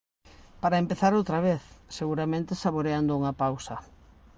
Para 0.61 0.81
empezar 0.83 1.11
outra 1.13 1.39
vez, 1.47 1.61
seguramente 1.97 2.59
saboreando 2.63 3.17
unha 3.19 3.33
pausa. 3.41 3.75